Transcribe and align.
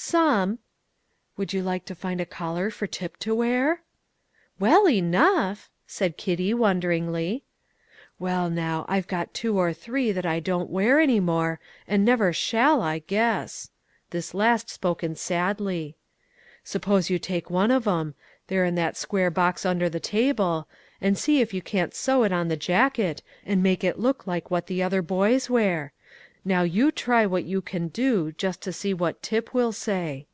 "Some." 0.00 0.60
"Would 1.36 1.52
you 1.52 1.62
like 1.62 1.84
to 1.86 1.94
find 1.94 2.18
a 2.20 2.24
collar 2.24 2.70
for 2.70 2.86
Tip 2.86 3.18
to 3.18 3.34
wear?" 3.34 3.82
"Well 4.58 4.88
enough," 4.88 5.68
said 5.88 6.16
Kitty 6.16 6.54
wonderingly. 6.54 7.42
"Well, 8.18 8.48
now, 8.48 8.86
I've 8.88 9.08
got 9.08 9.34
two 9.34 9.58
or 9.58 9.72
three 9.74 10.10
that 10.12 10.24
I 10.24 10.38
don't 10.40 10.70
wear 10.70 10.98
any 11.00 11.18
more, 11.20 11.60
and 11.86 12.04
never 12.04 12.32
shall, 12.32 12.80
I 12.80 13.00
guess" 13.00 13.70
(this 14.10 14.32
last 14.34 14.70
spoken 14.70 15.14
sadly); 15.16 15.96
"s'pose 16.64 17.10
you 17.10 17.18
take 17.18 17.50
one 17.50 17.72
of 17.72 17.86
'em 17.86 18.14
they're 18.46 18.64
in 18.64 18.76
that 18.76 18.96
square 18.96 19.30
box 19.32 19.66
under 19.66 19.88
the 19.90 20.00
table 20.00 20.68
and 21.02 21.18
see 21.18 21.40
if 21.42 21.52
you 21.52 21.60
can't 21.60 21.92
sew 21.94 22.22
it 22.22 22.32
on 22.32 22.46
the 22.48 22.56
jacket, 22.56 23.20
and 23.44 23.62
make 23.64 23.82
it 23.84 23.98
look 23.98 24.26
like 24.28 24.48
what 24.50 24.68
the 24.68 24.82
other 24.82 25.02
boys 25.02 25.50
wear? 25.50 25.92
Now, 26.44 26.62
you 26.62 26.90
try 26.90 27.26
what 27.26 27.44
you 27.44 27.60
can 27.60 27.88
do, 27.88 28.32
just 28.32 28.62
to 28.62 28.72
see 28.72 28.94
what 28.94 29.22
Tip 29.22 29.52
will 29.52 29.72
say." 29.72 30.24